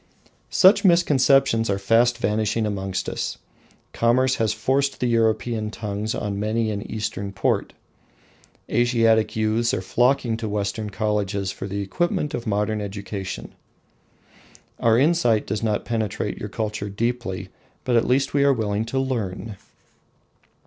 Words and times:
Such 0.49 0.83
misconceptions 0.83 1.69
are 1.69 1.77
fast 1.77 2.17
vanishing 2.17 2.65
amongst 2.65 3.07
us. 3.07 3.37
Commerce 3.93 4.37
has 4.37 4.51
forced 4.51 4.99
the 4.99 5.05
European 5.05 5.69
tongues 5.69 6.15
on 6.15 6.39
many 6.39 6.71
an 6.71 6.81
Eastern 6.91 7.31
port. 7.31 7.73
Asiatic 8.67 9.35
youths 9.35 9.75
are 9.75 9.81
flocking 9.83 10.37
to 10.37 10.49
Western 10.49 10.89
colleges 10.89 11.51
for 11.51 11.67
the 11.67 11.83
equipment 11.83 12.33
of 12.33 12.47
modern 12.47 12.81
education. 12.81 13.53
Our 14.79 14.97
insight 14.97 15.45
does 15.45 15.61
not 15.61 15.85
penetrate 15.85 16.39
your 16.39 16.49
culture 16.49 16.89
deeply, 16.89 17.49
but 17.83 17.95
at 17.95 18.07
least 18.07 18.33
we 18.33 18.43
are 18.43 18.53
willing 18.53 18.85
to 18.85 18.97
learn. 18.99 19.55